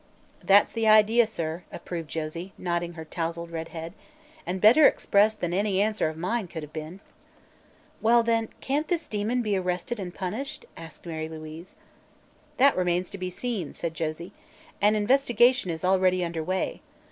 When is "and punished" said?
9.99-10.65